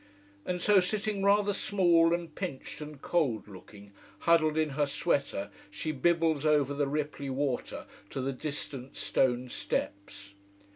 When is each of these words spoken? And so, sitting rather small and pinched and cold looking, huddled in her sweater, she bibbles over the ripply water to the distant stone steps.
And 0.47 0.59
so, 0.59 0.79
sitting 0.79 1.21
rather 1.21 1.53
small 1.53 2.11
and 2.11 2.33
pinched 2.33 2.81
and 2.81 2.99
cold 2.99 3.47
looking, 3.47 3.91
huddled 4.21 4.57
in 4.57 4.69
her 4.71 4.87
sweater, 4.87 5.51
she 5.69 5.91
bibbles 5.91 6.43
over 6.43 6.73
the 6.73 6.87
ripply 6.87 7.29
water 7.29 7.85
to 8.09 8.19
the 8.19 8.33
distant 8.33 8.97
stone 8.97 9.47
steps. 9.47 10.33